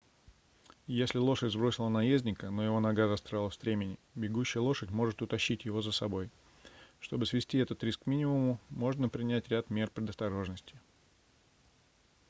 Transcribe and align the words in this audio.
если 0.87 1.19
лошадь 1.19 1.51
сбросила 1.51 1.87
наездника 1.87 2.49
но 2.49 2.63
его 2.65 2.79
нога 2.79 3.07
застряла 3.07 3.51
в 3.51 3.53
стремени 3.53 3.99
бегущая 4.15 4.63
лошадь 4.63 4.89
может 4.89 5.21
утащить 5.21 5.63
его 5.65 5.83
за 5.83 5.91
собой 5.91 6.31
чтобы 6.99 7.27
свести 7.27 7.59
этот 7.59 7.83
риск 7.83 8.05
к 8.05 8.07
минимуму 8.07 8.59
можно 8.71 9.09
принять 9.09 9.49
ряд 9.49 9.69
мер 9.69 9.91
предосторожности 9.91 10.73